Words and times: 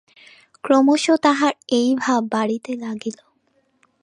ক্রমশ 0.63 1.05
তাঁহার 1.23 1.53
এই 1.71 1.89
ভাব 1.95 2.21
বাড়িতে 2.31 2.71
লাগিল। 2.75 3.17